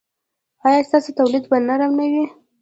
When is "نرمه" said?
1.67-2.05